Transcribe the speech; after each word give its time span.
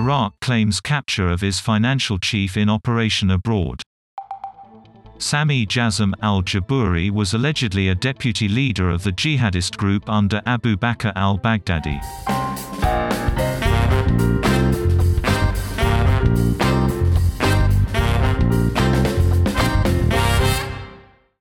Iraq 0.00 0.32
claims 0.40 0.80
capture 0.80 1.28
of 1.28 1.42
IS 1.42 1.60
financial 1.60 2.18
chief 2.18 2.56
in 2.56 2.70
operation 2.70 3.30
abroad. 3.30 3.82
Sami 5.18 5.66
Jasim 5.66 6.14
al-Jabouri 6.22 7.10
was 7.10 7.34
allegedly 7.34 7.88
a 7.88 7.94
deputy 7.94 8.48
leader 8.48 8.88
of 8.88 9.02
the 9.02 9.12
jihadist 9.12 9.76
group 9.76 10.08
under 10.08 10.40
Abu 10.46 10.74
Bakr 10.78 11.12
al-Baghdadi. 11.16 12.29